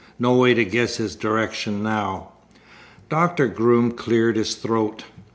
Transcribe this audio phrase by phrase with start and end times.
[0.17, 2.29] No way to guess his direction now."
[3.07, 5.03] Doctor Groom cleared his throat.